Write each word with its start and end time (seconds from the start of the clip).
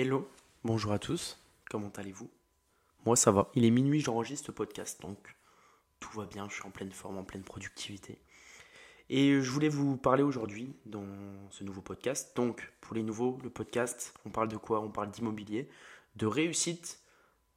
Hello, 0.00 0.28
bonjour 0.62 0.92
à 0.92 1.00
tous, 1.00 1.40
comment 1.68 1.90
allez-vous? 1.96 2.30
Moi 3.04 3.16
ça 3.16 3.32
va, 3.32 3.50
il 3.56 3.64
est 3.64 3.70
minuit, 3.72 3.98
j'enregistre 3.98 4.46
ce 4.46 4.52
podcast, 4.52 5.02
donc 5.02 5.18
tout 5.98 6.16
va 6.16 6.24
bien, 6.24 6.48
je 6.48 6.54
suis 6.54 6.62
en 6.62 6.70
pleine 6.70 6.92
forme, 6.92 7.18
en 7.18 7.24
pleine 7.24 7.42
productivité. 7.42 8.20
Et 9.10 9.40
je 9.40 9.50
voulais 9.50 9.68
vous 9.68 9.96
parler 9.96 10.22
aujourd'hui 10.22 10.72
dans 10.86 11.04
ce 11.50 11.64
nouveau 11.64 11.80
podcast. 11.80 12.30
Donc 12.36 12.72
pour 12.80 12.94
les 12.94 13.02
nouveaux, 13.02 13.40
le 13.42 13.50
podcast, 13.50 14.14
on 14.24 14.30
parle 14.30 14.46
de 14.46 14.56
quoi? 14.56 14.82
On 14.82 14.88
parle 14.88 15.10
d'immobilier, 15.10 15.68
de 16.14 16.26
réussite, 16.26 17.00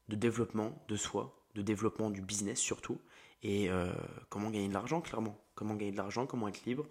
de 0.08 0.16
développement 0.16 0.84
de 0.88 0.96
soi, 0.96 1.40
de 1.54 1.62
développement 1.62 2.10
du 2.10 2.24
business 2.24 2.58
surtout, 2.58 3.00
et 3.44 3.70
euh, 3.70 3.94
comment 4.30 4.50
gagner 4.50 4.68
de 4.68 4.74
l'argent 4.74 5.00
clairement? 5.02 5.40
Comment 5.54 5.76
gagner 5.76 5.92
de 5.92 5.98
l'argent, 5.98 6.26
comment 6.26 6.48
être 6.48 6.66
libre? 6.66 6.88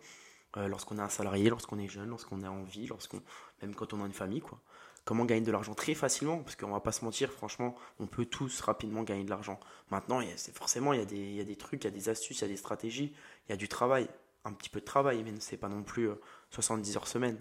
Euh, 0.57 0.69
lorsqu'on 0.69 0.98
est 0.98 1.03
un 1.03 1.09
salarié, 1.09 1.51
lorsqu'on 1.51 1.80
est 1.80 1.89
jeune, 1.89 2.09
lorsqu'on 2.09 2.41
est 2.43 2.48
en 2.48 2.62
vie, 2.62 2.87
lorsqu'on, 2.87 3.21
même 3.62 3.75
quand 3.75 3.93
on 3.95 4.03
a 4.05 4.07
une 4.07 4.12
famille, 4.12 4.43
quoi 4.43 4.61
comment 5.05 5.25
gagner 5.25 5.41
de 5.41 5.53
l'argent 5.53 5.75
très 5.75 5.95
facilement, 5.95 6.39
parce 6.39 6.57
qu'on 6.57 6.71
va 6.71 6.80
pas 6.80 6.93
se 6.93 7.05
mentir, 7.05 7.33
franchement, 7.33 7.75
on 7.98 8.06
peut 8.06 8.25
tous 8.25 8.61
rapidement 8.61 9.02
gagner 9.02 9.25
de 9.25 9.30
l'argent. 9.30 9.59
Maintenant, 9.91 10.20
c'est 10.37 10.55
forcément, 10.55 10.92
il 10.92 11.01
y, 11.01 11.41
a 11.41 11.45
des, 11.45 11.56
trucs, 11.56 11.84
il 11.84 11.87
y 11.87 11.88
a 11.88 11.91
des 11.91 12.09
astuces, 12.09 12.38
il 12.38 12.42
y 12.42 12.45
a 12.45 12.48
des 12.48 12.56
stratégies, 12.56 13.15
il 13.48 13.51
y 13.51 13.52
a 13.52 13.56
du 13.56 13.69
travail, 13.69 14.09
un 14.45 14.52
petit 14.52 14.69
peu 14.69 14.80
de 14.80 14.84
travail, 14.84 15.23
mais 15.25 15.33
c'est 15.41 15.56
pas 15.56 15.69
non 15.69 15.83
plus 15.83 16.09
70 16.51 16.91
euh, 16.91 16.97
heures 16.97 17.09
semaine. 17.09 17.41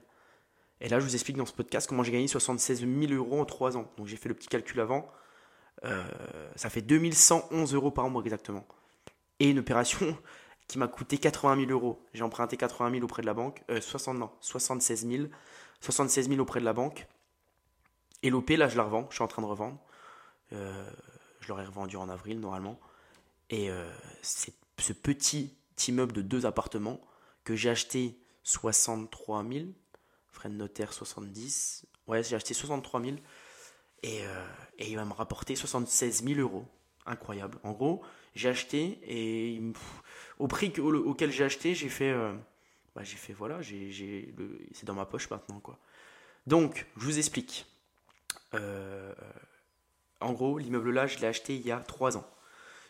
Et 0.81 0.89
là, 0.89 0.99
je 0.99 1.05
vous 1.05 1.13
explique 1.13 1.37
dans 1.37 1.45
ce 1.45 1.53
podcast 1.53 1.87
comment 1.87 2.03
j'ai 2.03 2.11
gagné 2.11 2.27
76 2.27 2.81
000 2.81 3.13
euros 3.13 3.41
en 3.41 3.45
3 3.45 3.77
ans. 3.77 3.91
Donc 3.97 4.07
j'ai 4.07 4.15
fait 4.15 4.29
le 4.29 4.35
petit 4.35 4.47
calcul 4.47 4.79
avant. 4.79 5.11
Euh, 5.85 6.03
ça 6.55 6.69
fait 6.69 6.81
2111 6.81 7.73
euros 7.73 7.91
par 7.91 8.09
mois 8.09 8.21
exactement. 8.23 8.65
Et 9.39 9.49
une 9.49 9.59
opération 9.59 10.17
qui 10.67 10.77
m'a 10.77 10.87
coûté 10.87 11.17
80 11.17 11.67
000 11.67 11.71
euros. 11.71 12.01
J'ai 12.13 12.23
emprunté 12.23 12.55
80 12.55 12.91
000 12.91 13.03
auprès 13.03 13.21
de 13.21 13.27
la 13.27 13.33
banque. 13.33 13.61
Euh, 13.69 13.81
60, 13.81 14.17
non, 14.17 14.31
76 14.39 15.07
000. 15.07 15.23
76 15.81 16.29
000 16.29 16.39
auprès 16.39 16.59
de 16.61 16.65
la 16.65 16.73
banque. 16.73 17.07
Et 18.23 18.29
l'OP, 18.29 18.49
là, 18.51 18.67
je 18.67 18.77
la 18.77 18.83
revends. 18.83 19.07
Je 19.09 19.15
suis 19.15 19.23
en 19.23 19.27
train 19.27 19.41
de 19.41 19.47
revendre. 19.47 19.79
Euh, 20.53 20.89
je 21.39 21.47
l'aurais 21.47 21.65
revendu 21.65 21.95
en 21.95 22.09
avril, 22.09 22.39
normalement. 22.39 22.79
Et 23.49 23.69
euh, 23.69 23.89
c'est 24.21 24.53
ce 24.77 24.93
petit 24.93 25.55
immeuble 25.87 26.13
de 26.13 26.21
deux 26.21 26.45
appartements 26.45 26.99
que 27.43 27.55
j'ai 27.55 27.69
acheté 27.69 28.19
63 28.43 29.45
000. 29.49 29.65
Frais 30.27 30.49
de 30.49 30.55
notaire 30.55 30.93
70. 30.93 31.85
Ouais, 32.07 32.23
j'ai 32.23 32.35
acheté 32.35 32.53
63 32.53 33.01
000. 33.01 33.15
Et, 34.03 34.21
euh, 34.23 34.45
et, 34.77 34.89
il 34.89 34.95
va 34.95 35.05
me 35.05 35.13
rapporter 35.13 35.55
76 35.55 36.23
000 36.23 36.39
euros. 36.39 36.65
Incroyable. 37.05 37.57
En 37.63 37.71
gros, 37.71 38.03
j'ai 38.35 38.49
acheté 38.49 38.99
et 39.03 39.61
au 40.37 40.47
prix 40.47 40.71
auquel 40.79 41.31
j'ai 41.31 41.43
acheté, 41.43 41.73
j'ai 41.73 41.89
fait. 41.89 42.13
bah, 42.95 43.03
j'ai 43.03 43.17
fait, 43.17 43.33
voilà, 43.33 43.59
c'est 43.63 44.85
dans 44.85 44.93
ma 44.93 45.05
poche 45.05 45.29
maintenant, 45.29 45.59
quoi. 45.59 45.79
Donc, 46.45 46.85
je 46.97 47.05
vous 47.05 47.17
explique. 47.17 47.65
Euh, 48.55 49.13
en 50.21 50.33
gros, 50.33 50.57
l'immeuble 50.57 50.91
là, 50.91 51.07
je 51.07 51.19
l'ai 51.19 51.27
acheté 51.27 51.55
il 51.55 51.65
y 51.65 51.71
a 51.71 51.79
3 51.79 52.17
ans. 52.17 52.25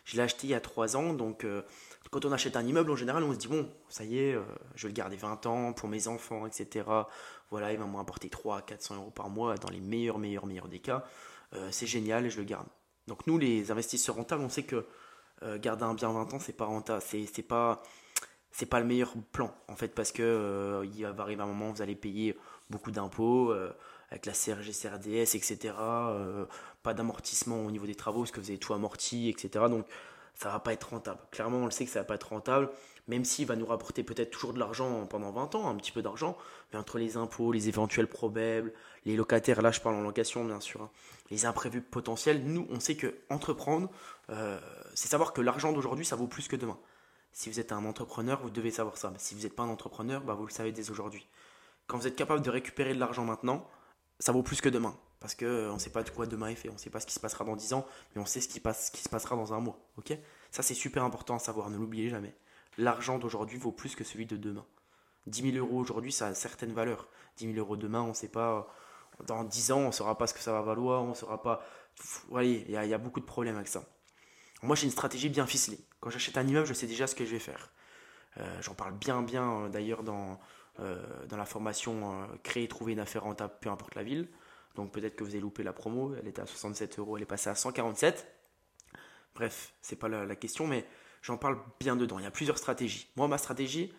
Je 0.04 0.16
l'ai 0.16 0.22
acheté 0.22 0.46
il 0.46 0.50
y 0.50 0.54
a 0.54 0.60
3 0.60 0.96
ans, 0.96 1.12
donc 1.12 1.44
euh, 1.44 1.62
quand 2.10 2.24
on 2.24 2.32
achète 2.32 2.56
un 2.56 2.66
immeuble, 2.66 2.90
en 2.90 2.96
général, 2.96 3.22
on 3.22 3.32
se 3.32 3.38
dit, 3.38 3.48
bon, 3.48 3.68
ça 3.88 4.04
y 4.04 4.18
est, 4.18 4.34
euh, 4.34 4.42
je 4.74 4.86
vais 4.86 4.92
le 4.92 4.96
garder 4.96 5.16
20 5.16 5.46
ans 5.46 5.72
pour 5.72 5.88
mes 5.88 6.08
enfants, 6.08 6.46
etc. 6.46 6.88
Voilà, 7.50 7.72
il 7.72 7.78
va 7.78 7.86
me 7.86 7.96
rapporter 7.96 8.28
3 8.28 8.58
à 8.58 8.62
400 8.62 8.96
euros 8.96 9.10
par 9.10 9.28
mois 9.28 9.56
dans 9.56 9.70
les 9.70 9.80
meilleurs, 9.80 10.18
meilleurs, 10.18 10.46
meilleurs 10.46 10.68
des 10.68 10.80
cas. 10.80 11.04
c'est 11.70 11.86
génial 11.86 12.26
et 12.26 12.30
je 12.30 12.38
le 12.38 12.44
garde. 12.44 12.66
Donc 13.08 13.26
nous, 13.26 13.38
les 13.38 13.70
investisseurs 13.72 14.14
rentables, 14.16 14.42
on 14.42 14.48
sait 14.48 14.62
que 14.62 14.86
garder 15.58 15.84
un 15.84 15.94
bien 15.94 16.12
20 16.12 16.34
ans, 16.34 16.38
c'est 16.38 16.52
pas 16.56 16.66
rentable, 16.66 17.02
c'est 17.02 17.42
pas 17.42 17.82
c'est 18.52 18.66
pas 18.66 18.80
le 18.80 18.86
meilleur 18.86 19.14
plan 19.32 19.54
en 19.68 19.76
fait 19.76 19.94
parce 19.94 20.12
que 20.12 20.82
il 20.94 21.04
va 21.06 21.24
un 21.24 21.46
moment 21.46 21.70
où 21.70 21.74
vous 21.74 21.82
allez 21.82 21.96
payer 21.96 22.36
beaucoup 22.68 22.90
d'impôts 22.90 23.52
avec 24.10 24.26
la 24.26 24.32
CRG, 24.32 24.72
CRDS, 24.72 25.36
etc. 25.36 25.74
Euh, 25.78 26.46
pas 26.82 26.94
d'amortissement 26.94 27.64
au 27.64 27.70
niveau 27.70 27.86
des 27.86 27.94
travaux 27.94 28.20
parce 28.20 28.32
que 28.32 28.40
vous 28.40 28.50
avez 28.50 28.58
tout 28.58 28.74
amorti, 28.74 29.28
etc. 29.28 29.66
Donc 29.68 29.86
ça 30.34 30.48
va 30.48 30.58
pas 30.58 30.72
être 30.72 30.90
rentable. 30.90 31.20
Clairement, 31.30 31.58
on 31.58 31.64
le 31.66 31.70
sait 31.70 31.84
que 31.84 31.90
ça 31.90 32.00
va 32.00 32.04
pas 32.04 32.14
être 32.14 32.30
rentable, 32.30 32.70
même 33.08 33.24
s'il 33.24 33.46
va 33.46 33.56
nous 33.56 33.66
rapporter 33.66 34.02
peut-être 34.02 34.30
toujours 34.30 34.52
de 34.52 34.58
l'argent 34.58 35.06
pendant 35.06 35.30
20 35.30 35.54
ans, 35.54 35.68
un 35.68 35.76
petit 35.76 35.92
peu 35.92 36.02
d'argent, 36.02 36.36
mais 36.72 36.78
entre 36.78 36.98
les 36.98 37.16
impôts, 37.16 37.52
les 37.52 37.68
éventuels 37.68 38.06
problèmes, 38.06 38.70
les 39.04 39.16
locataires, 39.16 39.62
là 39.62 39.70
je 39.70 39.80
parle 39.80 39.96
en 39.96 40.02
location 40.02 40.44
bien 40.44 40.60
sûr, 40.60 40.82
hein, 40.82 40.90
les 41.30 41.44
imprévus 41.44 41.82
potentiels, 41.82 42.42
nous 42.44 42.66
on 42.70 42.80
sait 42.80 42.96
que 42.96 43.14
entreprendre, 43.28 43.90
euh, 44.30 44.58
c'est 44.94 45.08
savoir 45.08 45.32
que 45.32 45.40
l'argent 45.40 45.72
d'aujourd'hui 45.72 46.04
ça 46.04 46.16
vaut 46.16 46.26
plus 46.26 46.48
que 46.48 46.56
demain. 46.56 46.78
Si 47.32 47.48
vous 47.48 47.60
êtes 47.60 47.72
un 47.72 47.84
entrepreneur, 47.84 48.40
vous 48.42 48.50
devez 48.50 48.70
savoir 48.70 48.96
ça. 48.96 49.12
Si 49.18 49.34
vous 49.34 49.42
n'êtes 49.42 49.54
pas 49.54 49.62
un 49.62 49.68
entrepreneur, 49.68 50.20
bah, 50.22 50.34
vous 50.34 50.46
le 50.46 50.52
savez 50.52 50.72
dès 50.72 50.90
aujourd'hui. 50.90 51.28
Quand 51.86 51.96
vous 51.96 52.06
êtes 52.06 52.16
capable 52.16 52.42
de 52.42 52.50
récupérer 52.50 52.92
de 52.92 52.98
l'argent 52.98 53.24
maintenant, 53.24 53.68
ça 54.20 54.32
vaut 54.32 54.42
plus 54.42 54.60
que 54.60 54.68
demain. 54.68 54.94
Parce 55.18 55.34
qu'on 55.34 55.44
euh, 55.46 55.72
ne 55.72 55.78
sait 55.78 55.90
pas 55.90 56.02
de 56.02 56.10
quoi 56.10 56.26
demain 56.26 56.48
est 56.48 56.54
fait. 56.54 56.68
On 56.68 56.74
ne 56.74 56.78
sait 56.78 56.90
pas 56.90 57.00
ce 57.00 57.06
qui 57.06 57.12
se 57.12 57.20
passera 57.20 57.44
dans 57.44 57.56
10 57.56 57.72
ans, 57.74 57.86
mais 58.14 58.22
on 58.22 58.26
sait 58.26 58.40
ce 58.40 58.48
qui, 58.48 58.60
se 59.02 59.08
passera 59.08 59.36
dans 59.36 59.52
un 59.52 59.60
mois. 59.60 59.78
ok? 59.98 60.16
Ça, 60.50 60.62
c'est 60.62 60.74
super 60.74 61.04
important 61.04 61.36
à 61.36 61.38
savoir. 61.38 61.68
Ne 61.70 61.76
l'oubliez 61.76 62.08
jamais. 62.08 62.34
L'argent 62.78 63.18
d'aujourd'hui 63.18 63.58
vaut 63.58 63.72
plus 63.72 63.94
que 63.96 64.04
celui 64.04 64.26
de 64.26 64.36
demain. 64.36 64.64
10 65.26 65.52
000 65.52 65.56
euros 65.66 65.78
aujourd'hui, 65.78 66.12
ça 66.12 66.28
a 66.28 66.34
certaines 66.34 66.72
valeurs. 66.72 67.08
10 67.36 67.52
000 67.52 67.58
euros 67.58 67.76
demain, 67.76 68.00
on 68.00 68.08
ne 68.08 68.14
sait 68.14 68.28
pas. 68.28 68.72
Dans 69.26 69.44
10 69.44 69.72
ans, 69.72 69.78
on 69.80 69.86
ne 69.88 69.92
saura 69.92 70.16
pas 70.16 70.26
ce 70.26 70.32
que 70.32 70.40
ça 70.40 70.52
va 70.52 70.62
valoir. 70.62 71.02
On 71.02 71.12
saura 71.14 71.42
pas. 71.42 71.62
Vous 72.02 72.30
voyez, 72.30 72.64
il 72.66 72.72
y, 72.72 72.94
a 72.94 72.98
beaucoup 72.98 73.20
de 73.20 73.26
problèmes 73.26 73.56
avec 73.56 73.68
ça. 73.68 73.84
Moi, 74.62 74.76
j'ai 74.76 74.84
une 74.84 74.92
stratégie 74.92 75.28
bien 75.28 75.46
ficelée. 75.46 75.80
Quand 76.00 76.08
j'achète 76.08 76.38
un 76.38 76.46
immeuble, 76.46 76.66
je 76.66 76.72
sais 76.72 76.86
déjà 76.86 77.06
ce 77.06 77.14
que 77.14 77.26
je 77.26 77.32
vais 77.32 77.38
faire. 77.38 77.70
Euh, 78.38 78.62
j'en 78.62 78.74
parle 78.74 78.94
bien, 78.94 79.22
bien 79.22 79.64
euh, 79.64 79.68
d'ailleurs 79.68 80.02
dans, 80.02 80.32
euh, 80.32 80.34
dans 81.28 81.36
la 81.36 81.44
formation 81.44 82.22
euh, 82.22 82.26
créer, 82.42 82.68
trouver 82.68 82.92
une 82.92 83.00
affaire 83.00 83.24
rentable, 83.24 83.54
peu 83.60 83.70
importe 83.70 83.94
la 83.94 84.02
ville. 84.02 84.28
Donc 84.74 84.92
peut-être 84.92 85.16
que 85.16 85.24
vous 85.24 85.30
avez 85.30 85.40
loupé 85.40 85.62
la 85.62 85.72
promo, 85.72 86.14
elle 86.14 86.28
était 86.28 86.42
à 86.42 86.46
67 86.46 86.98
euros, 86.98 87.16
elle 87.16 87.24
est 87.24 87.26
passée 87.26 87.50
à 87.50 87.54
147. 87.54 88.26
Bref, 89.34 89.74
c'est 89.80 89.96
pas 89.96 90.08
la, 90.08 90.36
question, 90.36 90.66
mais 90.66 90.84
j'en 91.22 91.36
parle 91.36 91.58
bien 91.78 91.96
dedans. 91.96 92.18
Il 92.18 92.24
y 92.24 92.26
a 92.26 92.30
plusieurs 92.30 92.58
stratégies. 92.58 93.08
Moi, 93.16 93.28
ma 93.28 93.38
stratégie, 93.38 93.92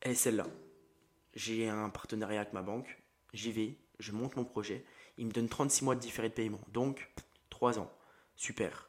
elle 0.00 0.12
est 0.12 0.16
celle-là. 0.16 0.46
J'ai 1.34 1.68
un 1.68 1.90
partenariat 1.90 2.40
avec 2.40 2.52
ma 2.52 2.62
banque, 2.62 2.98
j'y 3.32 3.52
vais, 3.52 3.76
je 3.98 4.12
monte 4.12 4.36
mon 4.36 4.44
projet, 4.44 4.84
il 5.18 5.26
me 5.26 5.32
donne 5.32 5.48
36 5.48 5.84
mois 5.84 5.94
de 5.94 6.00
différé 6.00 6.28
de 6.28 6.34
paiement, 6.34 6.60
donc 6.68 7.10
3 7.50 7.78
ans. 7.78 7.92
Super. 8.36 8.88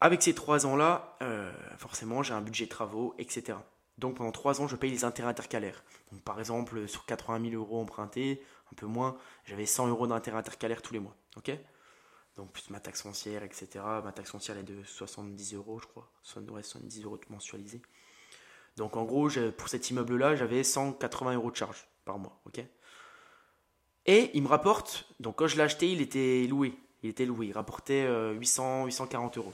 Avec 0.00 0.22
ces 0.22 0.34
3 0.34 0.66
ans-là, 0.66 1.16
euh, 1.22 1.52
forcément, 1.78 2.22
j'ai 2.22 2.34
un 2.34 2.40
budget 2.40 2.64
de 2.64 2.70
travaux, 2.70 3.14
etc. 3.18 3.58
Donc 4.00 4.16
pendant 4.16 4.32
3 4.32 4.62
ans, 4.62 4.66
je 4.66 4.76
paye 4.76 4.90
les 4.90 5.04
intérêts 5.04 5.28
intercalaires. 5.28 5.84
Donc, 6.10 6.22
par 6.22 6.38
exemple, 6.40 6.88
sur 6.88 7.04
80 7.04 7.50
000 7.50 7.62
euros 7.62 7.80
empruntés, 7.80 8.42
un 8.72 8.74
peu 8.74 8.86
moins, 8.86 9.16
j'avais 9.44 9.66
100 9.66 9.88
euros 9.88 10.06
d'intérêt 10.06 10.38
intercalaire 10.38 10.82
tous 10.82 10.94
les 10.94 11.00
mois. 11.00 11.14
donc 12.36 12.52
plus 12.52 12.70
ma 12.70 12.80
taxe 12.80 13.02
foncière, 13.02 13.42
etc. 13.42 13.84
Ma 14.02 14.12
taxe 14.12 14.30
foncière 14.30 14.56
est 14.56 14.62
de 14.62 14.82
70 14.82 15.54
euros, 15.54 15.78
je 15.78 15.86
crois. 15.86 16.10
70 16.22 17.04
euros 17.04 17.20
mensualisés. 17.28 17.82
Donc 18.76 18.96
en 18.96 19.04
gros, 19.04 19.28
pour 19.58 19.68
cet 19.68 19.90
immeuble-là, 19.90 20.36
j'avais 20.36 20.64
180 20.64 21.34
euros 21.34 21.50
de 21.50 21.56
charge 21.56 21.86
par 22.06 22.18
mois. 22.18 22.40
ok? 22.46 22.64
Et 24.06 24.30
il 24.32 24.42
me 24.42 24.48
rapporte, 24.48 25.06
donc 25.20 25.36
quand 25.36 25.46
je 25.46 25.56
l'ai 25.56 25.62
acheté, 25.62 25.92
il 25.92 26.00
était 26.00 26.46
loué. 26.48 26.74
Il 27.02 27.10
était 27.10 27.26
loué, 27.26 27.48
il 27.48 27.52
rapportait 27.52 28.06
800, 28.32 28.82
euh, 28.82 28.86
840 28.86 29.36
euros. 29.36 29.52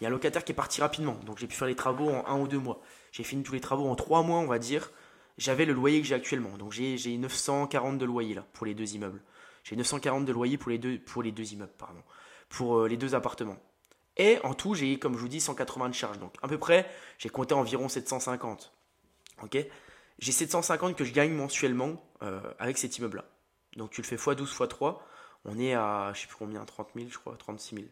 Il 0.00 0.04
y 0.04 0.06
a 0.06 0.08
un 0.08 0.12
locataire 0.12 0.44
qui 0.44 0.52
est 0.52 0.54
parti 0.54 0.80
rapidement, 0.80 1.18
donc 1.26 1.38
j'ai 1.38 1.46
pu 1.46 1.56
faire 1.56 1.66
les 1.66 1.74
travaux 1.74 2.08
en 2.10 2.24
un 2.26 2.38
ou 2.38 2.46
deux 2.46 2.58
mois. 2.58 2.80
J'ai 3.10 3.24
fini 3.24 3.42
tous 3.42 3.52
les 3.52 3.60
travaux 3.60 3.88
en 3.88 3.96
trois 3.96 4.22
mois, 4.22 4.38
on 4.38 4.46
va 4.46 4.58
dire. 4.58 4.90
J'avais 5.38 5.64
le 5.64 5.72
loyer 5.72 6.00
que 6.00 6.06
j'ai 6.06 6.14
actuellement. 6.14 6.56
Donc 6.56 6.72
j'ai 6.72 7.16
940 7.16 7.98
de 7.98 8.04
loyer 8.04 8.34
là 8.34 8.44
pour 8.52 8.66
les 8.66 8.74
deux 8.74 8.94
immeubles. 8.94 9.20
J'ai 9.64 9.76
940 9.76 10.24
de 10.24 10.32
loyer 10.32 10.56
pour 10.56 10.70
les 10.70 10.78
deux, 10.78 10.98
pour 10.98 11.22
les 11.22 11.32
deux 11.32 11.52
immeubles, 11.52 11.72
pardon. 11.78 12.02
Pour 12.48 12.78
euh, 12.78 12.88
les 12.88 12.96
deux 12.96 13.14
appartements. 13.14 13.58
Et 14.16 14.38
en 14.42 14.54
tout, 14.54 14.74
j'ai, 14.74 14.98
comme 14.98 15.14
je 15.14 15.18
vous 15.18 15.28
dis, 15.28 15.40
180 15.40 15.90
de 15.90 15.94
charges. 15.94 16.18
Donc 16.18 16.34
à 16.42 16.48
peu 16.48 16.58
près, 16.58 16.88
j'ai 17.18 17.28
compté 17.28 17.54
environ 17.54 17.88
750. 17.88 18.72
Ok? 19.42 19.58
J'ai 20.18 20.32
750 20.32 20.96
que 20.96 21.04
je 21.04 21.12
gagne 21.12 21.32
mensuellement 21.32 22.02
euh, 22.22 22.40
avec 22.58 22.78
cet 22.78 22.98
immeuble-là. 22.98 23.24
Donc 23.76 23.90
tu 23.90 24.02
le 24.02 24.06
fais 24.06 24.16
x12, 24.16 24.46
x3. 24.46 24.98
On 25.44 25.58
est 25.58 25.74
à, 25.74 26.12
je 26.14 26.22
sais 26.22 26.26
plus 26.26 26.36
combien, 26.36 26.64
30 26.64 26.88
000, 26.96 27.08
je 27.08 27.18
crois, 27.18 27.36
36 27.36 27.76
000. 27.76 27.86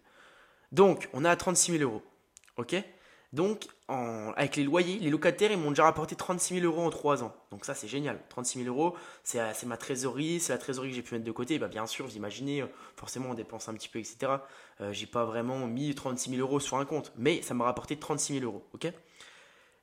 Donc, 0.73 1.09
on 1.13 1.25
est 1.25 1.29
à 1.29 1.37
36 1.37 1.79
000 1.79 1.83
euros. 1.83 2.03
Ok? 2.57 2.77
Donc, 3.33 3.67
avec 3.89 4.57
les 4.57 4.65
loyers, 4.65 4.99
les 4.99 5.11
locataires, 5.11 5.53
ils 5.53 5.59
m'ont 5.59 5.71
déjà 5.71 5.85
rapporté 5.85 6.17
36 6.17 6.61
000 6.61 6.67
euros 6.67 6.87
en 6.87 6.91
3 6.91 7.23
ans. 7.23 7.35
Donc 7.51 7.65
ça, 7.65 7.75
c'est 7.75 7.89
génial. 7.89 8.19
36 8.29 8.65
000 8.65 8.75
euros, 8.75 8.97
euh, 9.35 9.51
c'est 9.55 9.67
ma 9.67 9.77
trésorerie, 9.77 10.41
c'est 10.41 10.53
la 10.53 10.59
trésorerie 10.59 10.91
que 10.91 10.97
j'ai 10.97 11.03
pu 11.03 11.15
mettre 11.15 11.27
de 11.27 11.33
côté. 11.33 11.59
Bah, 11.59 11.69
bien 11.69 11.87
sûr, 11.87 12.07
vous 12.07 12.17
imaginez, 12.17 12.63
euh, 12.63 12.67
forcément, 12.97 13.31
on 13.31 13.35
dépense 13.35 13.69
un 13.69 13.75
petit 13.75 13.89
peu, 13.89 13.99
etc. 13.99 14.33
Euh, 14.81 14.93
j'ai 14.93 15.07
pas 15.07 15.25
vraiment 15.25 15.67
mis 15.67 15.95
36 15.95 16.31
000 16.31 16.41
euros 16.41 16.61
sur 16.61 16.79
un 16.79 16.85
compte, 16.85 17.13
mais 17.17 17.43
ça 17.43 17.55
m'a 17.55 17.65
rapporté 17.65 17.97
36 17.97 18.41
000 18.41 18.45
euros. 18.45 18.65
ok? 18.75 18.93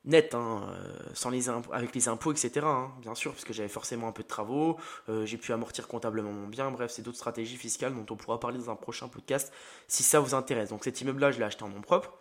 Net, 0.04 0.34
hein, 0.34 0.62
euh, 0.68 0.92
sans 1.14 1.30
avec 1.72 1.94
les 1.94 2.08
impôts, 2.08 2.32
etc. 2.32 2.60
Hein, 2.64 2.92
bien 3.00 3.14
sûr, 3.14 3.32
parce 3.32 3.44
que 3.44 3.52
j'avais 3.52 3.68
forcément 3.68 4.08
un 4.08 4.12
peu 4.12 4.22
de 4.22 4.28
travaux, 4.28 4.78
j'ai 5.24 5.38
pu 5.38 5.52
amortir 5.52 5.88
comptablement 5.88 6.32
mon 6.32 6.46
bien, 6.46 6.70
bref, 6.70 6.90
c'est 6.90 7.02
d'autres 7.02 7.16
stratégies 7.16 7.56
fiscales 7.56 7.94
dont 7.94 8.06
on 8.10 8.16
pourra 8.16 8.38
parler 8.38 8.58
dans 8.58 8.70
un 8.70 8.76
prochain 8.76 9.08
podcast 9.08 9.52
si 9.88 10.02
ça 10.02 10.20
vous 10.20 10.34
intéresse. 10.34 10.68
Donc 10.70 10.84
cet 10.84 11.00
immeuble-là, 11.00 11.30
je 11.30 11.38
l'ai 11.38 11.44
acheté 11.44 11.64
en 11.64 11.68
nom 11.68 11.80
propre. 11.80 12.12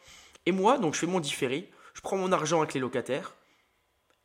Et 0.46 0.52
moi, 0.52 0.78
donc 0.78 0.94
je 0.94 1.00
fais 1.00 1.08
mon 1.08 1.20
différé, 1.20 1.72
je 1.94 2.02
prends 2.02 2.18
mon 2.18 2.32
argent 2.32 2.60
avec 2.60 2.74
les 2.74 2.80
locataires 2.80 3.36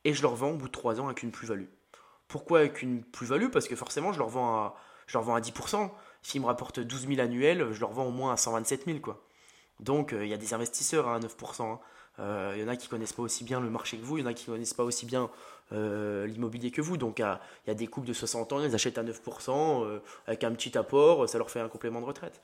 et 0.05 0.15
je 0.15 0.23
leur 0.23 0.35
vends 0.35 0.51
au 0.51 0.57
bout 0.57 0.69
de 0.69 0.73
3 0.73 1.01
ans 1.01 1.07
avec 1.07 1.23
une 1.23 1.31
plus-value. 1.31 1.67
Pourquoi 2.27 2.61
avec 2.61 2.83
une 2.83 3.03
plus-value? 3.05 3.49
Parce 3.51 3.69
que 3.69 3.77
forcément, 3.77 4.13
je 4.13 4.19
leur 4.19 4.29
vends 4.29 4.55
à, 4.55 4.77
je 5.07 5.15
leur 5.15 5.23
vends 5.23 5.35
à 5.35 5.41
10%. 5.41 5.91
S'ils 6.23 6.41
me 6.41 6.47
rapportent 6.47 6.81
12 6.81 7.09
000 7.09 7.21
annuels, 7.21 7.73
je 7.73 7.81
leur 7.81 7.93
vends 7.93 8.07
au 8.07 8.11
moins 8.11 8.33
à 8.33 8.37
127 8.37 8.85
000. 8.85 8.99
Quoi. 8.99 9.25
Donc 9.81 10.13
il 10.13 10.27
y 10.27 10.35
a 10.35 10.37
des 10.37 10.55
investisseurs 10.55 11.09
à 11.09 11.19
9%. 11.19 11.79
Il 12.19 12.61
y 12.61 12.65
en 12.65 12.69
a 12.69 12.77
qui 12.77 12.89
connaissent 12.89 13.13
pas 13.13 13.23
aussi 13.23 13.45
bien 13.45 13.61
le 13.61 13.71
marché 13.71 13.97
que 13.97 14.05
vous, 14.05 14.19
il 14.19 14.23
y 14.23 14.25
en 14.25 14.31
a 14.31 14.35
qui 14.35 14.47
connaissent 14.47 14.75
pas 14.75 14.85
aussi 14.85 15.07
bien 15.07 15.31
l'immobilier 15.71 16.71
que 16.71 16.81
vous. 16.81 16.97
Donc 16.97 17.21
il 17.21 17.39
y 17.69 17.71
a 17.71 17.75
des 17.75 17.87
couples 17.87 18.09
de 18.09 18.13
60 18.13 18.53
ans, 18.53 18.65
ils 18.65 18.75
achètent 18.75 18.99
à 18.99 19.05
9% 19.05 20.01
avec 20.27 20.45
un 20.45 20.53
petit 20.53 20.77
apport, 20.77 21.29
ça 21.29 21.39
leur 21.39 21.51
fait 21.51 21.61
un 21.61 21.69
complément 21.69 22.01
de 22.01 22.07
retraite. 22.07 22.41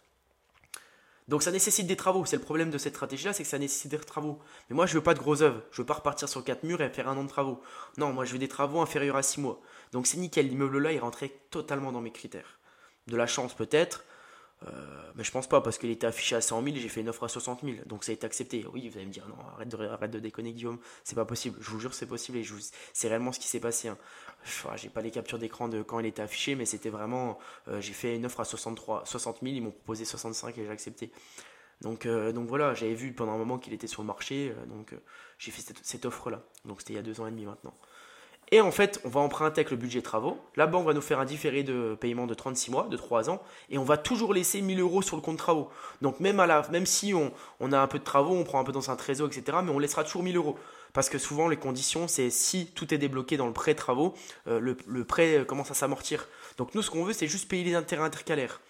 Donc 1.27 1.43
ça 1.43 1.51
nécessite 1.51 1.87
des 1.87 1.97
travaux. 1.97 2.27
C'est 2.27 2.37
le 2.37 2.43
problème 2.43 2.71
de 2.71 2.77
cette 2.77 2.95
stratégie-là, 2.95 3.33
c'est 3.33 3.45
que 3.45 3.49
ça 3.49 3.59
nécessite 3.59 3.91
des 3.91 3.99
travaux. 3.99 4.39
Mais 4.69 4.77
moi, 4.77 4.85
je 4.85 4.95
veux 4.95 5.03
pas 5.03 5.15
de 5.15 5.19
gros 5.19 5.41
œuvres. 5.41 5.63
Je 5.71 5.81
veux 5.81 5.87
pas 5.87 5.95
repartir 5.95 6.29
sur 6.29 6.45
quatre 6.45 6.65
murs 6.65 6.83
et 6.83 6.91
faire 6.91 7.09
un 7.09 7.17
an 7.17 7.25
de 7.25 7.29
travaux. 7.29 7.63
Non, 7.97 8.13
moi, 8.13 8.27
je 8.27 8.33
veux 8.33 8.39
des 8.39 8.49
travaux 8.49 8.81
inférieurs 8.81 9.17
à 9.17 9.23
6 9.23 9.41
mois. 9.41 9.59
Donc 9.93 10.07
c'est 10.07 10.19
nickel. 10.19 10.49
L'immeuble-là, 10.49 10.93
il 10.93 10.99
rentrait 10.99 11.33
totalement 11.51 11.93
dans 11.93 12.03
mes 12.03 12.11
critères. 12.11 12.59
De 13.07 13.17
la 13.17 13.27
chance 13.27 13.55
peut-être, 13.55 14.05
euh, 14.63 15.13
mais 15.15 15.25
je 15.25 15.31
pense 15.31 15.49
pas 15.49 15.61
parce 15.61 15.79
qu'il 15.79 15.91
était 15.91 16.07
affiché 16.07 16.37
à 16.37 16.41
100 16.41 16.63
000 16.63 16.77
et 16.77 16.81
j'ai 16.81 16.89
fait 16.89 17.01
une 17.01 17.09
offre 17.09 17.25
à 17.25 17.29
60 17.29 17.63
000. 17.63 17.77
Donc 17.87 18.05
ça 18.05 18.13
a 18.13 18.15
été 18.15 18.25
accepté. 18.25 18.65
Oui, 18.73 18.89
vous 18.89 18.97
allez 18.97 19.07
me 19.07 19.13
dire, 19.13 19.27
non, 19.29 19.37
arrête 19.55 19.69
de, 19.69 19.87
arrête 19.87 20.11
de 20.11 20.19
déconner, 20.19 20.53
Guillaume. 20.53 20.79
C'est 21.03 21.15
pas 21.15 21.25
possible. 21.25 21.59
Je 21.61 21.71
vous 21.71 21.81
jure, 21.81 21.93
c'est 21.93 22.07
possible 22.07 22.39
et 22.39 22.45
c'est 22.93 23.09
réellement 23.09 23.33
ce 23.33 23.41
qui 23.41 23.49
s'est 23.49 23.61
passé. 23.61 23.89
Hein. 23.89 23.99
J'ai 24.77 24.89
pas 24.89 25.03
les 25.03 25.11
captures 25.11 25.39
d'écran 25.39 25.69
de 25.69 25.83
quand 25.83 26.01
il 26.01 26.07
était 26.07 26.23
affiché, 26.23 26.55
mais 26.55 26.65
c'était 26.65 26.91
vraiment. 26.91 27.39
Euh, 27.69 27.81
j'ai 27.81 27.93
fait 27.93 28.17
une 28.17 28.27
offre 28.27 28.41
à 28.41 28.45
63, 28.45 29.05
60 29.05 29.41
000. 29.43 29.55
Ils 29.55 29.63
m'ont 29.63 29.71
proposé 29.71 30.05
65 30.05 30.57
et 30.59 30.65
j'ai 30.65 30.71
accepté. 30.71 31.13
Donc, 31.81 32.07
euh, 32.07 32.33
donc 32.33 32.49
voilà, 32.49 32.73
j'avais 32.73 32.95
vu 32.95 33.13
pendant 33.13 33.33
un 33.33 33.39
moment 33.39 33.59
qu'il 33.59 33.73
était 33.73 33.87
sur 33.87 34.03
le 34.03 34.07
marché. 34.07 34.55
donc 34.69 34.95
j'ai 35.39 35.51
fait 35.51 35.75
cette, 35.83 36.07
offre-là. 36.07 36.43
Donc 36.65 36.81
c'était 36.81 36.95
il 36.95 36.97
y 36.97 37.01
a 37.01 37.03
deux 37.03 37.21
ans 37.21 37.27
et 37.27 37.31
demi 37.31 37.45
maintenant. 37.45 37.75
Et 38.55 38.61
en 38.61 38.71
fait, 38.71 39.01
on 39.03 39.09
va 39.09 39.19
emprunter 39.19 39.63
avec 39.63 39.73
le 39.73 39.77
budget 39.77 40.01
travaux. 40.01 40.39
La 40.55 40.69
banque 40.69 40.87
va 40.87 40.93
nous 40.93 41.01
faire 41.01 41.19
un 41.19 41.25
différé 41.25 41.65
de 41.65 41.97
paiement 42.01 42.29
de 42.29 42.35
36 42.35 42.71
mois, 42.71 42.87
de 42.89 42.97
3 42.97 43.29
ans, 43.29 43.43
et 43.69 43.79
on 43.79 43.83
va 43.83 43.97
toujours 43.97 44.33
laisser 44.33 44.61
1000 44.61 44.79
euros 44.79 45.03
sur 45.03 45.17
le 45.17 45.23
compte 45.23 45.39
travaux. 45.39 45.71
Donc 46.03 46.21
même, 46.21 46.39
si 46.87 47.15
on, 47.15 47.33
a 47.73 47.81
un 47.81 47.87
peu 47.89 47.99
de 47.99 48.05
travaux, 48.05 48.37
on 48.37 48.45
prend 48.45 48.61
un 48.61 48.65
peu 48.65 48.71
dans 48.71 48.93
un 48.93 48.95
trésor, 48.95 49.27
etc., 49.27 49.59
mais 49.65 49.73
on 49.73 49.81
laissera 49.81 50.05
toujours 50.05 50.23
1000 50.23 50.37
euros. 50.37 50.57
Parce 50.93 51.09
que 51.09 51.19
souvent, 51.19 51.49
les 51.49 51.57
conditions, 51.57 52.07
c'est 52.07 52.31
si 52.31 52.67
tout 52.67 52.95
est 52.95 52.99
débloqué 52.99 53.37
dans 53.37 53.49
le 53.49 53.53
prêt 53.53 53.75
travaux, 53.75 54.15
euh, 54.47 54.61
le, 54.61 54.77
le, 54.87 55.05
prêt 55.05 55.45
commence 55.49 55.73
à 55.73 55.75
s'amortir. 55.75 56.29
Donc 56.57 56.77
nous, 56.77 56.83
ce 56.83 56.93
qu'on 56.93 57.03
veut, 57.03 57.13
c'est 57.13 57.27
juste 57.27 57.49
payer 57.49 57.65
les 57.65 57.75
intérêts 57.75 58.05
intercalaires. 58.05 58.61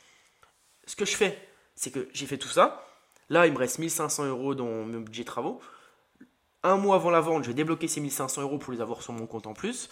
Ce 0.86 0.96
que 0.96 1.04
je 1.04 1.14
fais, 1.14 1.36
c'est 1.74 1.90
que 1.90 2.08
j'ai 2.14 2.24
fait 2.24 2.38
tout 2.38 2.48
ça. 2.48 2.86
Là, 3.28 3.46
il 3.46 3.52
me 3.52 3.58
reste 3.58 3.78
1500 3.78 4.24
euros 4.28 4.54
dans 4.54 4.64
mon 4.64 5.00
budget 5.00 5.24
travaux 5.24 5.60
un 6.64 6.76
mois 6.76 6.96
avant 6.96 7.10
la 7.10 7.20
vente, 7.20 7.44
je 7.44 7.48
vais 7.48 7.54
débloquer 7.54 7.86
ces 7.86 8.00
1500 8.00 8.42
euros 8.42 8.58
pour 8.58 8.72
les 8.72 8.80
avoir 8.80 9.02
sur 9.02 9.12
mon 9.12 9.26
compte 9.26 9.46
en 9.46 9.52
plus. 9.52 9.90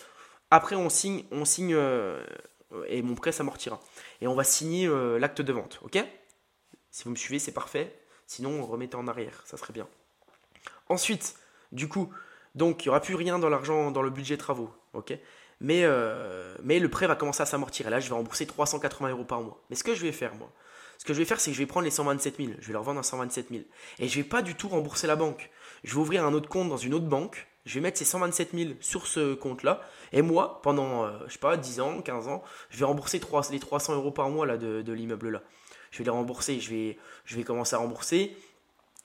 Après, 0.51 0.75
on 0.75 0.89
signe, 0.89 1.25
on 1.31 1.45
signe 1.45 1.75
euh, 1.75 2.25
et 2.89 3.03
mon 3.03 3.15
prêt 3.15 3.31
s'amortira. 3.31 3.79
Et 4.21 4.27
on 4.27 4.35
va 4.35 4.45
signer 4.45 4.87
euh, 4.87 5.19
l'acte 5.19 5.43
de 5.43 5.53
vente, 5.53 5.79
ok? 5.83 6.05
Si 6.91 7.05
vous 7.05 7.11
me 7.11 7.17
suivez, 7.17 7.39
c'est 7.39 7.53
parfait. 7.53 7.95
Sinon, 8.27 8.65
remettez 8.67 8.97
en 8.97 9.07
arrière, 9.07 9.43
ça 9.45 9.57
serait 9.57 9.73
bien. 9.73 9.87
Ensuite, 10.89 11.37
du 11.71 11.89
coup, 11.89 12.13
donc 12.55 12.85
il 12.85 12.89
n'y 12.89 12.91
aura 12.91 13.01
plus 13.01 13.15
rien 13.15 13.39
dans 13.39 13.49
l'argent, 13.49 13.91
dans 13.91 14.03
le 14.03 14.11
budget 14.11 14.37
travaux, 14.37 14.71
ok? 14.95 15.15
Mais, 15.63 15.85
euh, 15.85 16.55
mais 16.63 16.81
le 16.81 16.89
prêt 16.89 17.07
va 17.07 17.15
commencer 17.15 17.43
à 17.43 17.47
s'amortir. 17.47 17.87
Et 17.87 17.91
là, 17.91 18.01
je 18.01 18.09
vais 18.09 18.15
rembourser 18.15 18.47
380 18.47 19.11
euros 19.11 19.25
par 19.25 19.41
mois. 19.41 19.63
Mais 19.71 19.77
ce 19.77 19.85
que 19.85 19.95
je 19.95 20.03
vais 20.03 20.13
faire, 20.13 20.35
moi, 20.35 20.51
ce 20.99 21.05
que 21.05 21.15
je 21.15 21.19
vais 21.19 21.25
faire, 21.25 21.41
c'est 21.41 21.51
que 21.53 21.55
je 21.55 21.63
vais 21.63 21.67
prendre 21.67 21.85
les 21.85 21.91
127 21.91 22.37
000. 22.37 22.53
Je 22.59 22.67
vais 22.67 22.73
leur 22.73 22.83
vendre 22.83 22.99
à 22.99 23.05
127 23.05 23.49
000. 23.51 23.63
Et 24.01 24.09
je 24.09 24.17
vais 24.17 24.29
pas 24.29 24.43
du 24.43 24.57
tout 24.57 24.69
rembourser 24.69 25.07
la 25.07 25.17
banque. 25.17 25.51
Je 25.85 25.95
vais 25.95 26.01
ouvrir 26.01 26.27
un 26.27 26.35
autre 26.35 26.49
compte 26.49 26.69
dans 26.69 26.77
une 26.77 26.95
autre 26.95 27.07
banque. 27.07 27.47
Je 27.65 27.75
vais 27.75 27.81
mettre 27.81 27.97
ces 27.97 28.05
127 28.05 28.51
000 28.55 28.71
sur 28.81 29.07
ce 29.07 29.35
compte-là. 29.35 29.81
Et 30.13 30.21
moi, 30.21 30.61
pendant, 30.63 31.05
euh, 31.05 31.13
je 31.29 31.35
sais 31.35 31.39
pas, 31.39 31.57
10 31.57 31.81
ans, 31.81 32.03
15 32.03 32.27
ans, 32.27 32.43
je 32.71 32.79
vais 32.79 32.85
rembourser 32.85 33.21
les 33.53 33.61
300 33.61 33.95
euros 33.95 34.11
par 34.11 34.29
mois 34.31 34.47
là, 34.47 34.57
de, 34.57 34.93
l'immeuble-là. 34.93 35.43
Je 35.93 35.99
vais 35.99 36.05
les 36.05 36.11
rembourser. 36.11 36.59
Je 36.59 36.71
vais, 36.71 36.99
je 37.25 37.37
vais 37.37 37.45
commencer 37.45 37.77
à 37.77 37.79
rembourser. 37.79 38.37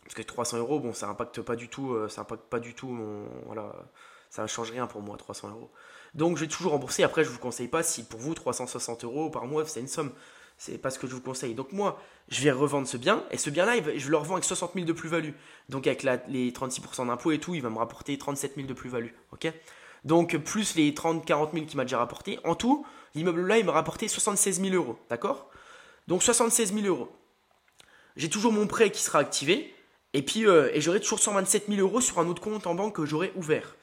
Parce 0.03 0.15
que 0.15 0.24
300 0.24 0.57
euros, 0.57 0.80
bon, 0.80 0.94
ça 0.94 1.07
impacte 1.07 1.42
pas 1.42 1.56
du 1.56 1.68
tout, 1.68 1.94
euh, 1.94 2.07
ça 2.07 2.21
impacte 2.21 2.45
pas 2.45 2.60
du 2.60 2.74
tout 2.74 2.88
mon, 2.88 3.27
voilà, 3.45 3.75
ça 4.30 4.48
change 4.48 4.71
rien 4.71 4.88
pour 4.88 5.01
moi, 5.01 5.18
300 5.18 5.50
euros. 5.50 5.69
Donc 6.17 6.35
je 6.37 6.41
vais 6.41 6.47
toujours 6.47 6.73
rembourser. 6.73 7.03
Après, 7.03 7.23
je 7.23 7.29
vous 7.29 7.39
conseille 7.39 7.67
pas 7.67 7.83
si 7.83 8.03
pour 8.03 8.19
vous 8.19 8.33
360 8.33 9.03
euros 9.03 9.29
par 9.29 9.45
mois, 9.45 9.65
c'est 9.65 9.79
une 9.79 9.87
somme. 9.87 10.11
C'est 10.57 10.79
pas 10.79 10.89
ce 10.89 10.97
que 10.97 11.05
je 11.05 11.13
vous 11.13 11.21
conseille. 11.21 11.53
Donc 11.53 11.71
moi, 11.71 12.01
je 12.29 12.41
vais 12.41 12.49
revendre 12.49 12.87
ce 12.87 12.97
bien, 12.97 13.23
et 13.29 13.37
ce 13.37 13.51
bien-là, 13.51 13.75
je 13.95 14.09
le 14.09 14.17
revends 14.17 14.33
avec 14.33 14.43
60 14.43 14.73
000 14.73 14.85
de 14.87 14.91
plus-value. 14.91 15.33
Donc 15.69 15.85
avec 15.85 16.01
les 16.01 16.51
36% 16.51 17.05
d'impôt 17.05 17.31
et 17.31 17.39
tout, 17.39 17.53
il 17.53 17.61
va 17.61 17.69
me 17.69 17.77
rapporter 17.77 18.17
37 18.17 18.55
000 18.55 18.67
de 18.67 18.73
plus-value. 18.73 19.11
Donc 20.03 20.35
plus 20.37 20.75
les 20.75 20.91
30-40 20.91 21.53
000 21.53 21.65
qu'il 21.67 21.77
m'a 21.77 21.83
déjà 21.83 21.99
rapporté, 21.99 22.39
en 22.43 22.55
tout, 22.55 22.85
l'immeuble-là, 23.13 23.59
il 23.59 23.65
m'a 23.65 23.71
rapporté 23.71 24.07
76 24.07 24.59
000 24.61 24.73
euros. 24.73 24.97
D'accord? 25.11 25.47
Donc 26.07 26.23
76 26.23 26.73
000 26.73 26.87
euros. 26.87 27.11
J'ai 28.15 28.29
toujours 28.29 28.51
mon 28.51 28.65
prêt 28.65 28.89
qui 28.89 29.03
sera 29.03 29.19
activé, 29.19 29.75
et 30.13 30.23
puis 30.23 30.47
euh, 30.47 30.71
et 30.73 30.81
j'aurai 30.81 30.99
toujours 30.99 31.19
127 31.19 31.67
000 31.67 31.79
euros 31.81 32.01
sur 32.01 32.17
un 32.17 32.27
autre 32.27 32.41
compte 32.41 32.65
en 32.65 32.73
banque 32.73 32.95
que 32.95 33.05
j'aurai 33.05 33.31
ouvert. 33.35 33.75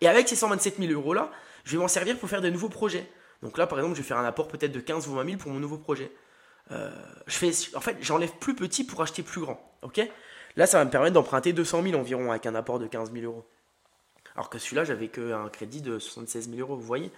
Et 0.00 0.08
avec 0.08 0.28
ces 0.28 0.36
127 0.36 0.78
000 0.78 0.92
euros-là, 0.92 1.30
je 1.64 1.72
vais 1.72 1.78
m'en 1.78 1.88
servir 1.88 2.18
pour 2.18 2.28
faire 2.28 2.40
de 2.40 2.50
nouveaux 2.50 2.68
projets. 2.68 3.06
Donc 3.42 3.58
là, 3.58 3.66
par 3.66 3.78
exemple, 3.78 3.96
je 3.96 4.02
vais 4.02 4.06
faire 4.08 4.18
un 4.18 4.24
apport 4.24 4.48
peut-être 4.48 4.72
de 4.72 4.80
15 4.80 5.08
ou 5.08 5.14
20 5.14 5.24
000 5.24 5.36
pour 5.38 5.50
mon 5.50 5.60
nouveau 5.60 5.78
projet. 5.78 6.10
Euh, 6.70 6.90
je 7.26 7.34
fais, 7.34 7.50
en 7.74 7.80
fait, 7.80 7.96
j'enlève 8.00 8.32
plus 8.40 8.54
petit 8.54 8.84
pour 8.84 9.00
acheter 9.02 9.22
plus 9.22 9.40
grand. 9.40 9.60
Ok? 9.82 10.00
Là, 10.56 10.66
ça 10.66 10.78
va 10.78 10.84
me 10.84 10.90
permettre 10.90 11.14
d'emprunter 11.14 11.52
200 11.52 11.82
000 11.82 12.00
environ 12.00 12.30
avec 12.30 12.46
un 12.46 12.54
apport 12.54 12.78
de 12.78 12.86
15 12.86 13.12
000 13.12 13.24
euros. 13.24 13.46
Alors 14.34 14.50
que 14.50 14.58
celui-là, 14.58 14.84
j'avais 14.84 15.08
qu'un 15.08 15.48
crédit 15.48 15.80
de 15.80 15.98
76 15.98 16.50
000 16.50 16.60
euros, 16.60 16.76
vous 16.76 16.82
voyez? 16.82 17.10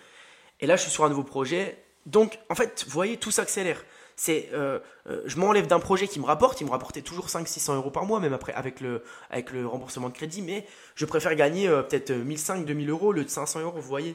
Et 0.60 0.66
là, 0.66 0.76
je 0.76 0.82
suis 0.82 0.90
sur 0.90 1.04
un 1.04 1.08
nouveau 1.08 1.24
projet. 1.24 1.82
Donc, 2.06 2.38
en 2.48 2.54
fait, 2.54 2.84
vous 2.86 2.92
voyez, 2.92 3.16
tout 3.16 3.30
s'accélère. 3.30 3.82
C'est, 4.22 4.50
euh, 4.52 4.80
euh, 5.08 5.22
je 5.24 5.38
m'enlève 5.38 5.66
d'un 5.66 5.78
projet 5.78 6.06
qui 6.06 6.20
me 6.20 6.26
rapporte, 6.26 6.60
il 6.60 6.66
me 6.66 6.70
rapportait 6.70 7.00
toujours 7.00 7.28
500-600 7.28 7.76
euros 7.76 7.90
par 7.90 8.04
mois, 8.04 8.20
même 8.20 8.34
après 8.34 8.52
avec 8.52 8.82
le, 8.82 9.02
avec 9.30 9.50
le 9.50 9.66
remboursement 9.66 10.10
de 10.10 10.14
crédit, 10.14 10.42
mais 10.42 10.66
je 10.94 11.06
préfère 11.06 11.34
gagner 11.34 11.68
peut-être 11.68 12.12
1500-2000 12.12 12.90
euros 12.90 13.12
le 13.14 13.24
de 13.24 13.30
500 13.30 13.60
euros, 13.60 13.80
vous 13.80 13.88
voyez 13.88 14.14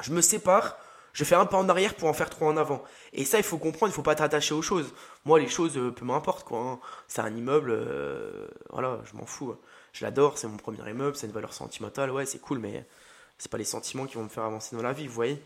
Je 0.00 0.10
me 0.12 0.22
sépare 0.22 0.78
je 1.16 1.24
fais 1.24 1.34
un 1.34 1.46
pas 1.46 1.56
en 1.56 1.68
arrière 1.70 1.94
pour 1.94 2.10
en 2.10 2.12
faire 2.12 2.28
trois 2.28 2.48
en 2.48 2.58
avant. 2.58 2.84
Et 3.14 3.24
ça, 3.24 3.38
il 3.38 3.42
faut 3.42 3.56
comprendre, 3.56 3.90
il 3.90 3.94
faut 3.94 4.02
pas 4.02 4.14
t'attacher 4.14 4.52
aux 4.52 4.60
choses. 4.60 4.92
Moi, 5.24 5.40
les 5.40 5.48
choses, 5.48 5.78
euh, 5.78 5.90
peu 5.90 6.04
m'importe 6.04 6.44
quoi. 6.44 6.60
Hein. 6.60 6.78
C'est 7.08 7.22
un 7.22 7.34
immeuble, 7.34 7.70
euh, 7.70 8.46
voilà, 8.70 9.00
je 9.10 9.16
m'en 9.16 9.24
fous. 9.24 9.56
Je 9.94 10.04
l'adore, 10.04 10.36
c'est 10.36 10.46
mon 10.46 10.58
premier 10.58 10.78
immeuble, 10.90 11.16
c'est 11.16 11.26
une 11.26 11.32
valeur 11.32 11.54
sentimentale, 11.54 12.10
ouais, 12.10 12.26
c'est 12.26 12.38
cool, 12.38 12.58
mais 12.58 12.84
c'est 13.38 13.50
pas 13.50 13.56
les 13.56 13.64
sentiments 13.64 14.04
qui 14.04 14.16
vont 14.16 14.24
me 14.24 14.28
faire 14.28 14.44
avancer 14.44 14.76
dans 14.76 14.82
la 14.82 14.92
vie, 14.92 15.06
vous 15.06 15.14
voyez. 15.14 15.42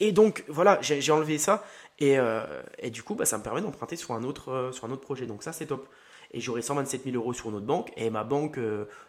Et 0.00 0.10
donc, 0.10 0.42
voilà, 0.48 0.80
j'ai 0.80 1.12
enlevé 1.12 1.38
ça, 1.38 1.64
et, 2.02 2.18
euh, 2.18 2.62
et, 2.78 2.90
du 2.90 3.02
coup, 3.02 3.14
bah, 3.14 3.24
ça 3.24 3.38
me 3.38 3.42
permet 3.42 3.60
d'emprunter 3.60 3.96
sur, 3.96 4.12
un 4.12 4.24
autre, 4.24 4.70
sur 4.72 4.84
un 4.84 4.90
autre 4.90 5.02
projet. 5.02 5.26
Donc 5.26 5.42
ça, 5.42 5.52
c'est 5.52 5.66
top. 5.66 5.88
Et 6.32 6.40
j'aurai 6.40 6.62
127 6.62 7.04
000 7.04 7.16
euros 7.16 7.32
sur 7.32 7.50
une 7.50 7.56
autre 7.56 7.66
banque, 7.66 7.92
et 7.96 8.08
ma 8.08 8.24
banque, 8.24 8.58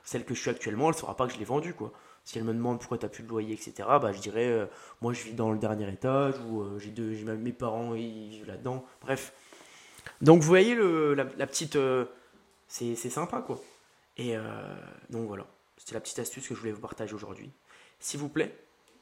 celle 0.03 0.25
que 0.25 0.33
je 0.33 0.41
suis 0.41 0.49
actuellement, 0.49 0.89
elle 0.89 0.95
ne 0.95 0.99
saura 0.99 1.15
pas 1.15 1.25
que 1.27 1.33
je 1.33 1.39
l'ai 1.39 1.45
vendue, 1.45 1.73
quoi. 1.73 1.93
Si 2.25 2.37
elle 2.37 2.45
me 2.45 2.53
demande 2.53 2.79
pourquoi 2.79 2.97
tu 2.97 3.05
n'as 3.05 3.09
plus 3.09 3.23
de 3.23 3.27
loyer, 3.27 3.53
etc., 3.53 3.73
bah, 4.01 4.11
je 4.13 4.19
dirais, 4.19 4.47
euh, 4.47 4.65
moi 5.01 5.11
je 5.11 5.23
vis 5.23 5.33
dans 5.33 5.51
le 5.51 5.57
dernier 5.57 5.91
étage, 5.91 6.35
ou 6.47 6.61
euh, 6.61 6.79
j'ai 6.79 6.91
mes 6.91 7.51
parents, 7.51 7.95
ils 7.95 8.29
vivent 8.29 8.47
là-dedans. 8.47 8.85
Bref. 9.01 9.33
Donc 10.21 10.41
vous 10.41 10.47
voyez 10.47 10.73
le, 10.73 11.13
la. 11.15 11.25
Euh, 11.75 12.05
c'est, 12.67 12.95
sympa, 12.95 13.41
quoi. 13.41 13.61
Et 14.17 14.35
donc 15.09 15.27
voilà. 15.27 15.45
C'était 15.77 15.95
la 15.95 16.01
petite 16.01 16.19
astuce 16.19 16.47
que 16.47 16.55
je 16.55 16.59
voulais 16.59 16.71
vous 16.71 16.81
partager 16.81 17.13
aujourd'hui. 17.13 17.51
S'il 17.99 18.19
vous 18.19 18.29
plaît, 18.29 18.55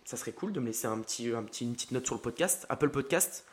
ça 0.03 0.17
serait 0.17 0.31
cool 0.31 0.51
de 0.51 0.59
me 0.59 0.67
laisser 0.67 0.87
un 0.87 0.99
petit, 0.99 1.31
un 1.31 1.43
petit, 1.43 1.65
une 1.65 1.73
petite 1.73 1.91
note 1.91 2.05
sur 2.05 2.15
le 2.15 2.21
podcast, 2.21 2.65
Apple 2.69 2.89
Podcast, 2.89 3.45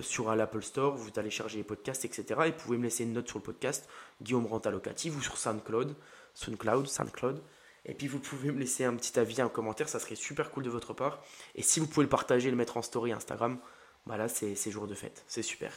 sur 0.00 0.34
l'Apple 0.34 0.62
Store, 0.62 0.96
vous 0.96 1.10
allez 1.16 1.30
charger 1.30 1.58
les 1.58 1.64
podcasts, 1.64 2.04
etc. 2.04 2.24
Et 2.46 2.50
vous 2.50 2.56
pouvez 2.56 2.78
me 2.78 2.84
laisser 2.84 3.04
une 3.04 3.12
note 3.12 3.28
sur 3.28 3.38
le 3.38 3.44
podcast, 3.44 3.88
Guillaume 4.22 4.46
Renta 4.46 4.70
Locative, 4.70 5.16
ou 5.16 5.20
sur 5.20 5.36
SoundCloud, 5.36 5.94
SoundCloud, 6.34 6.86
SoundCloud. 6.86 7.42
Et 7.86 7.94
puis 7.94 8.08
vous 8.08 8.18
pouvez 8.18 8.50
me 8.50 8.58
laisser 8.58 8.84
un 8.84 8.94
petit 8.94 9.18
avis, 9.18 9.40
un 9.40 9.48
commentaire, 9.48 9.88
ça 9.88 10.00
serait 10.00 10.16
super 10.16 10.50
cool 10.50 10.64
de 10.64 10.70
votre 10.70 10.92
part. 10.92 11.22
Et 11.54 11.62
si 11.62 11.80
vous 11.80 11.86
pouvez 11.86 12.04
le 12.04 12.10
partager, 12.10 12.50
le 12.50 12.56
mettre 12.56 12.76
en 12.76 12.82
story 12.82 13.12
Instagram, 13.12 13.58
voilà, 14.06 14.28
c'est 14.28 14.70
jour 14.70 14.86
de 14.86 14.94
fête, 14.94 15.24
c'est 15.28 15.42
super. 15.42 15.72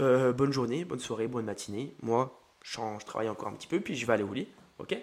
Euh, 0.00 0.32
bonne 0.32 0.52
journée, 0.52 0.84
bonne 0.84 0.98
soirée, 0.98 1.28
bonne 1.28 1.46
matinée. 1.46 1.94
Moi, 2.02 2.40
je, 2.62 2.78
je 3.00 3.04
travaille 3.04 3.28
encore 3.28 3.48
un 3.48 3.54
petit 3.54 3.68
peu, 3.68 3.80
puis 3.80 3.96
je 3.96 4.06
vais 4.06 4.14
aller 4.14 4.24
au 4.24 4.32
lit. 4.32 4.48
Ok? 4.78 4.96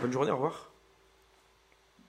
Bonne 0.00 0.12
journée, 0.12 0.30
au 0.30 0.36
revoir. 0.36 0.69